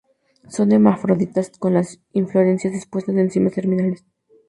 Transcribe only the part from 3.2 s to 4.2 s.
cimas terminales.